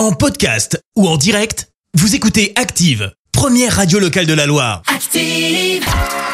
En 0.00 0.12
podcast 0.12 0.82
ou 0.96 1.06
en 1.06 1.18
direct, 1.18 1.68
vous 1.92 2.14
écoutez 2.14 2.54
Active, 2.56 3.12
première 3.32 3.76
radio 3.76 3.98
locale 3.98 4.24
de 4.24 4.32
la 4.32 4.46
Loire. 4.46 4.80
Active. 4.86 5.84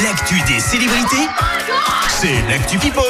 L'actu 0.00 0.36
des 0.46 0.60
célébrités, 0.60 1.26
c'est 2.08 2.40
l'actu 2.48 2.78
People. 2.78 3.02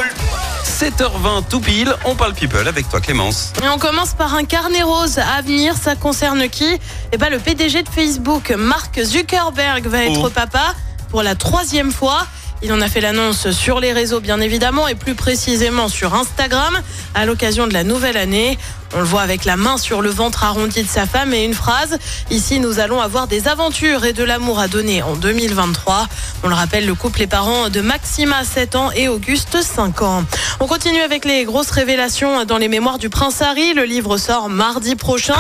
7h20 0.65 1.49
tout 1.51 1.61
pile, 1.61 1.95
on 2.07 2.15
parle 2.17 2.33
people 2.33 2.67
avec 2.67 2.89
toi 2.89 2.99
Clémence. 3.03 3.53
Et 3.63 3.69
on 3.69 3.77
commence 3.77 4.15
par 4.15 4.35
un 4.37 4.45
carnet 4.45 4.83
rose 4.83 5.19
à 5.19 5.43
venir. 5.43 5.77
Ça 5.77 5.97
concerne 5.97 6.49
qui? 6.49 6.79
Eh 7.13 7.19
ben, 7.19 7.29
le 7.29 7.39
PDG 7.41 7.83
de 7.83 7.89
Facebook, 7.91 8.51
Mark 8.57 8.99
Zuckerberg, 9.05 9.87
va 9.87 10.05
être 10.07 10.25
Oh. 10.25 10.31
papa 10.31 10.75
pour 11.11 11.23
la 11.23 11.35
troisième 11.35 11.93
fois. 11.93 12.27
Il 12.61 12.73
en 12.73 12.81
a 12.81 12.89
fait 12.89 13.01
l'annonce 13.01 13.53
sur 13.53 13.79
les 13.79 13.93
réseaux, 13.93 14.19
bien 14.19 14.41
évidemment, 14.41 14.89
et 14.89 14.97
plus 14.97 15.15
précisément 15.15 15.89
sur 15.89 16.15
Instagram, 16.15 16.77
à 17.15 17.25
l'occasion 17.25 17.69
de 17.69 17.73
la 17.73 17.85
nouvelle 17.85 18.17
année. 18.17 18.59
On 18.95 19.01
le 19.01 19.05
voit 19.05 19.21
avec 19.21 19.45
la 19.45 19.57
main 19.57 19.77
sur 19.77 20.01
le 20.01 20.09
ventre 20.09 20.45
arrondi 20.45 20.83
de 20.83 20.89
sa 20.89 21.07
femme 21.07 21.35
et 21.35 21.45
une 21.45 21.53
phrase. 21.53 21.99
Ici, 22.31 22.59
nous 22.59 22.81
allons 22.81 23.01
avoir 23.01 23.27
des 23.27 23.47
aventures 23.47 24.07
et 24.07 24.15
de 24.15 24.25
l'amour 24.25 24.59
à 24.59 24.69
donner 24.69 25.03
en 25.03 25.15
2023. 25.15 26.07
On 26.43 26.49
le 26.49 26.55
rappelle, 26.55 26.87
le 26.87 26.95
couple 26.95 27.23
est 27.23 27.27
parent 27.27 27.69
de 27.69 27.81
Maxima, 27.83 28.45
7 28.45 28.77
ans, 28.77 28.91
et 28.93 29.09
Auguste, 29.09 29.61
5 29.61 30.03
ans. 30.03 30.25
On 30.61 30.67
continue 30.67 31.01
avec 31.01 31.27
les 31.27 31.45
grosses 31.45 31.71
révélations 31.71 32.45
dans 32.45 32.59
les 32.59 32.69
mémoires 32.69 32.99
du 32.99 33.11
prince 33.11 33.43
Harry. 33.43 33.75
Le 33.75 33.85
livre 33.85 34.17
sort 34.17 34.49
mardi 34.49 34.97
prochain, 34.97 35.37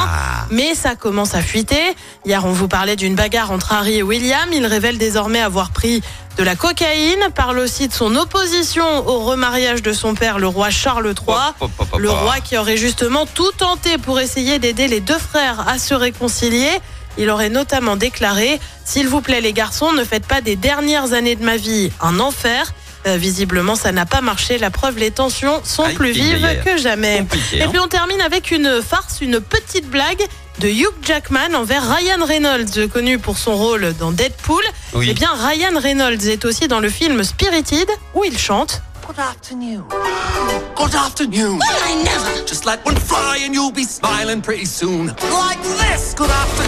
mais 0.51 0.74
ça 0.74 0.95
commence 0.95 1.35
à 1.35 1.41
fuiter. 1.41 1.96
Hier, 2.27 2.45
on 2.45 2.52
vous 2.52 2.69
parlait 2.69 2.96
d'une 2.96 3.15
bagarre 3.15 3.51
entre 3.51 3.73
Harry 3.73 3.96
et 3.99 4.02
William. 4.02 4.49
Il 4.52 4.66
révèle 4.66 4.99
désormais 4.99 5.41
avoir 5.41 5.71
pris 5.71 6.02
de 6.38 6.45
la 6.45 6.55
cocaïne, 6.55 7.19
parle 7.35 7.59
aussi 7.59 7.88
de 7.88 7.93
son 7.93 8.15
opposition 8.15 8.85
au 9.09 9.24
remariage 9.24 9.83
de 9.83 9.93
son 9.93 10.15
père, 10.15 10.38
le 10.38 10.46
roi 10.46 10.71
Charles 10.71 11.12
III. 11.27 11.69
Le 11.99 12.10
roi 12.10 12.38
qui 12.38 12.57
aurait 12.57 12.77
justement 12.77 13.27
tout 13.38 13.52
tenté 13.52 13.98
pour 13.98 14.19
essayer 14.19 14.59
d'aider 14.59 14.88
les 14.88 14.98
deux 14.98 15.16
frères 15.16 15.69
à 15.69 15.79
se 15.79 15.95
réconcilier. 15.95 16.70
Il 17.19 17.30
aurait 17.30 17.51
notamment 17.51 17.95
déclaré 17.95 18.59
S'il 18.84 19.07
vous 19.07 19.21
plaît, 19.21 19.40
les 19.40 19.52
garçons, 19.52 19.93
ne 19.93 20.02
faites 20.02 20.26
pas 20.26 20.40
des 20.40 20.57
dernières 20.57 21.13
années 21.13 21.37
de 21.37 21.45
ma 21.45 21.57
vie 21.57 21.93
un 22.01 22.18
enfer. 22.18 22.73
Euh, 23.07 23.16
visiblement, 23.16 23.76
ça 23.76 23.93
n'a 23.93 24.07
pas 24.07 24.23
marché. 24.23 24.59
La 24.59 24.71
preuve, 24.71 24.98
les 24.98 25.13
tensions 25.13 25.60
sont 25.63 25.85
Aïe, 25.85 25.95
plus 25.95 26.10
vives 26.10 26.48
que 26.65 26.79
jamais. 26.79 27.18
Compliqué, 27.18 27.59
Et 27.59 27.63
hein. 27.63 27.68
puis 27.71 27.79
on 27.79 27.87
termine 27.87 28.21
avec 28.23 28.51
une 28.51 28.82
farce, 28.82 29.21
une 29.21 29.38
petite 29.38 29.88
blague 29.88 30.26
de 30.59 30.66
Hugh 30.66 30.88
Jackman 31.02 31.54
envers 31.54 31.85
Ryan 31.88 32.24
Reynolds, 32.24 32.88
connu 32.93 33.20
pour 33.20 33.38
son 33.38 33.54
rôle 33.54 33.95
dans 34.01 34.10
Deadpool. 34.10 34.65
Oui. 34.95 35.07
Eh 35.10 35.15
bien, 35.15 35.30
Ryan 35.32 35.79
Reynolds 35.79 36.26
est 36.26 36.45
aussi 36.45 36.66
dans 36.66 36.80
le 36.80 36.91
film 36.91 37.23
Spirited, 37.23 37.88
où 38.16 38.24
il 38.24 38.37
chante. 38.37 38.82
Good 39.07 39.20
afternoon. 39.20 39.85
Good 40.49 40.95
afternoon. 40.95 41.60
I 41.63 42.02
never. 42.04 42.46
Just 42.46 42.65
let 42.65 42.85
one 42.85 42.96
fly 42.96 43.38
and 43.43 43.54
you'll 43.54 43.71
be 43.71 43.85
smiling 43.85 44.41
pretty 44.41 44.65
soon. 44.65 45.09
Like 45.09 45.60
this. 45.63 46.15
Good 46.15 46.30
afternoon. 46.30 46.68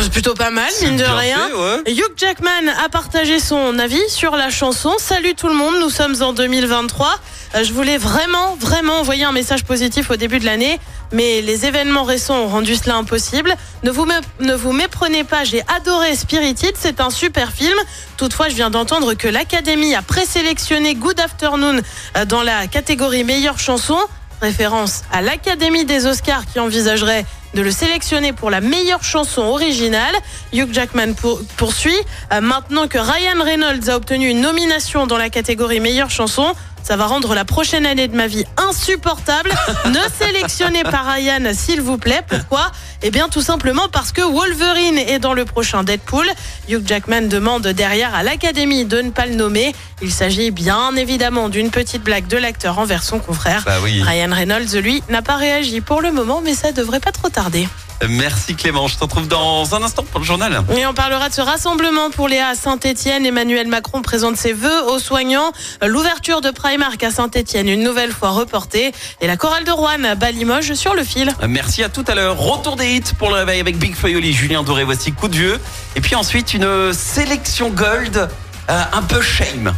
C'est 0.00 0.10
plutôt 0.10 0.34
pas 0.34 0.50
mal, 0.50 0.68
mine 0.82 0.96
de 0.96 1.04
rien. 1.04 1.48
fait, 1.48 1.54
ouais. 1.54 1.92
Hugh 1.92 2.12
Jackman 2.16 2.68
a 2.84 2.88
partagé 2.88 3.38
son 3.38 3.78
avis 3.78 4.00
sur 4.08 4.34
la 4.36 4.50
chanson. 4.50 4.92
Salut 4.98 5.34
tout 5.34 5.48
le 5.48 5.54
monde, 5.54 5.74
nous 5.80 5.90
sommes 5.90 6.16
en 6.22 6.32
2023. 6.32 7.18
Euh, 7.54 7.64
Je 7.64 7.72
voulais 7.72 7.98
vraiment, 7.98 8.56
vraiment 8.56 9.00
envoyer 9.00 9.24
un 9.24 9.32
message 9.32 9.64
positif 9.64 10.10
au 10.10 10.16
début 10.16 10.38
de 10.38 10.44
l'année, 10.46 10.80
mais 11.12 11.40
les 11.42 11.66
événements 11.66 12.02
récents 12.04 12.36
ont 12.40 12.48
rendu 12.48 12.74
cela 12.74 12.96
impossible. 12.96 13.54
Ne 13.84 13.90
vous, 13.90 14.06
ne 14.40 14.54
vous 14.54 14.72
méprenez 14.72 15.24
pas, 15.24 15.44
j'ai 15.44 15.62
adoré 15.76 16.16
Spirited, 16.16 16.74
c'est 16.78 17.00
un 17.00 17.10
super 17.10 17.52
film. 17.52 17.78
Toutefois, 18.16 18.48
je 18.48 18.54
viens 18.54 18.70
d'entendre 18.70 19.14
que 19.14 19.28
l'Académie 19.28 19.94
a 19.94 20.02
présélectionné 20.02 20.94
Good 20.94 21.20
Afternoon 21.20 21.80
euh, 22.16 22.24
dans 22.24 22.42
la 22.42 22.66
catégorie 22.66 23.24
meilleure 23.24 23.58
chanson 23.58 23.98
référence 24.42 25.02
à 25.12 25.22
l'Académie 25.22 25.84
des 25.84 26.06
Oscars 26.06 26.44
qui 26.46 26.58
envisagerait 26.60 27.24
de 27.54 27.62
le 27.62 27.70
sélectionner 27.70 28.32
pour 28.32 28.50
la 28.50 28.60
meilleure 28.60 29.04
chanson 29.04 29.42
originale. 29.42 30.14
Hugh 30.52 30.72
Jackman 30.72 31.14
pour- 31.14 31.40
poursuit. 31.56 31.96
Euh, 32.32 32.40
maintenant 32.40 32.88
que 32.88 32.98
Ryan 32.98 33.42
Reynolds 33.42 33.88
a 33.88 33.96
obtenu 33.96 34.28
une 34.28 34.40
nomination 34.40 35.06
dans 35.06 35.18
la 35.18 35.30
catégorie 35.30 35.80
meilleure 35.80 36.10
chanson, 36.10 36.54
ça 36.82 36.96
va 36.96 37.06
rendre 37.06 37.34
la 37.34 37.44
prochaine 37.44 37.86
année 37.86 38.08
de 38.08 38.16
ma 38.16 38.26
vie 38.26 38.44
insupportable. 38.56 39.50
ne 39.86 39.98
sélectionnez 40.24 40.82
pas 40.82 41.02
Ryan, 41.02 41.52
s'il 41.52 41.80
vous 41.80 41.98
plaît. 41.98 42.20
Pourquoi? 42.28 42.70
Eh 43.02 43.10
bien, 43.10 43.28
tout 43.28 43.42
simplement 43.42 43.88
parce 43.88 44.12
que 44.12 44.22
Wolverine 44.22 44.98
est 44.98 45.18
dans 45.18 45.34
le 45.34 45.44
prochain 45.44 45.82
Deadpool. 45.82 46.26
Hugh 46.68 46.86
Jackman 46.86 47.22
demande 47.22 47.66
derrière 47.68 48.14
à 48.14 48.22
l'Académie 48.22 48.84
de 48.84 49.00
ne 49.00 49.10
pas 49.10 49.26
le 49.26 49.34
nommer. 49.34 49.74
Il 50.02 50.12
s'agit 50.12 50.50
bien 50.50 50.94
évidemment 50.96 51.48
d'une 51.48 51.70
petite 51.70 52.02
blague 52.02 52.26
de 52.26 52.36
l'acteur 52.36 52.78
envers 52.78 53.02
son 53.02 53.18
confrère. 53.18 53.62
Bah 53.64 53.78
oui. 53.82 54.02
Ryan 54.02 54.32
Reynolds, 54.32 54.76
lui, 54.80 55.02
n'a 55.08 55.22
pas 55.22 55.36
réagi 55.36 55.80
pour 55.80 56.00
le 56.00 56.12
moment, 56.12 56.40
mais 56.42 56.54
ça 56.54 56.72
devrait 56.72 57.00
pas 57.00 57.12
trop 57.12 57.28
tarder. 57.28 57.68
Merci 58.08 58.54
Clément, 58.54 58.88
je 58.88 58.96
te 58.96 59.04
retrouve 59.04 59.28
dans 59.28 59.74
un 59.74 59.82
instant 59.82 60.02
pour 60.02 60.20
le 60.20 60.26
journal. 60.26 60.62
Et 60.76 60.86
on 60.86 60.94
parlera 60.94 61.28
de 61.28 61.34
ce 61.34 61.40
rassemblement 61.40 62.10
pour 62.10 62.28
Léa 62.28 62.48
à 62.48 62.54
Saint-Etienne. 62.54 63.24
Emmanuel 63.24 63.68
Macron 63.68 64.02
présente 64.02 64.36
ses 64.36 64.52
vœux 64.52 64.84
aux 64.88 64.98
soignants. 64.98 65.52
L'ouverture 65.86 66.40
de 66.40 66.50
Primark 66.50 67.02
à 67.02 67.10
Saint-Etienne, 67.10 67.68
une 67.68 67.82
nouvelle 67.82 68.12
fois 68.12 68.30
reportée. 68.30 68.92
Et 69.20 69.26
la 69.26 69.36
chorale 69.36 69.64
de 69.64 69.70
Rouen 69.70 70.04
à 70.04 70.14
Balimoges 70.14 70.74
sur 70.74 70.94
le 70.94 71.04
fil. 71.04 71.32
Merci 71.48 71.82
à 71.82 71.88
tout 71.88 72.04
à 72.08 72.14
l'heure. 72.14 72.38
Retour 72.38 72.76
des 72.76 72.96
hits 72.96 73.14
pour 73.18 73.28
le 73.28 73.36
réveil 73.36 73.60
avec 73.60 73.78
Big 73.78 73.94
Foyoli, 73.94 74.32
Julien 74.32 74.62
Doré, 74.62 74.84
voici 74.84 75.12
coup 75.12 75.28
de 75.28 75.36
vieux. 75.36 75.60
Et 75.96 76.00
puis 76.00 76.14
ensuite 76.14 76.54
une 76.54 76.92
sélection 76.92 77.70
gold 77.70 78.28
euh, 78.70 78.82
un 78.92 79.02
peu 79.02 79.20
shame. 79.20 79.72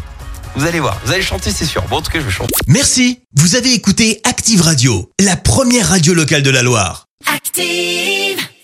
Vous 0.56 0.66
allez 0.66 0.80
voir, 0.80 0.96
vous 1.04 1.12
allez 1.12 1.22
chanter 1.22 1.50
c'est 1.50 1.66
sûr. 1.66 1.82
Bon 1.90 1.96
en 1.96 2.02
tout 2.02 2.12
cas 2.12 2.20
je 2.20 2.24
vais 2.24 2.30
chanter. 2.30 2.54
Merci, 2.68 3.20
vous 3.34 3.56
avez 3.56 3.72
écouté 3.72 4.20
Active 4.24 4.62
Radio, 4.62 5.10
la 5.20 5.36
première 5.36 5.88
radio 5.88 6.14
locale 6.14 6.42
de 6.42 6.50
la 6.50 6.62
Loire. 6.62 7.06
Active! 7.26 8.50